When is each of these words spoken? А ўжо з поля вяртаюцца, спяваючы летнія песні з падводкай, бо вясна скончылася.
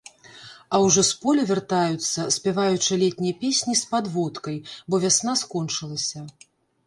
А 0.75 0.77
ўжо 0.83 1.01
з 1.09 1.17
поля 1.23 1.43
вяртаюцца, 1.49 2.19
спяваючы 2.37 2.91
летнія 3.03 3.35
песні 3.43 3.73
з 3.81 3.91
падводкай, 3.93 4.57
бо 4.89 4.95
вясна 5.07 5.33
скончылася. 5.45 6.19